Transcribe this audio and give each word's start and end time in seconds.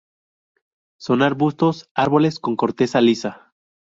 Son 0.99 1.21
arbustos, 1.21 1.91
árboles 1.93 2.39
con 2.39 2.55
corteza 2.55 3.01
lisa. 3.01 3.53